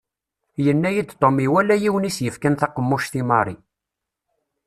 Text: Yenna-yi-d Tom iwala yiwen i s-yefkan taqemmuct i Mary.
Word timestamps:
Yenna-yi-d 0.65 1.11
Tom 1.21 1.37
iwala 1.45 1.75
yiwen 1.81 2.07
i 2.09 2.11
s-yefkan 2.15 2.55
taqemmuct 2.59 3.13
i 3.19 3.21
Mary. 3.29 3.55